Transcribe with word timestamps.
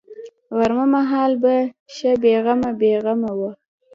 غرمه 0.57 0.85
مهال 0.93 1.31
به 1.43 1.55
ښه 1.93 2.11
بې 2.21 2.33
غمه 2.45 2.71
بې 2.79 2.91
غمه 3.03 3.31
وه. 3.39 3.51